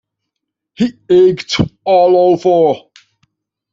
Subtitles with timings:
[0.73, 2.85] He ached all over.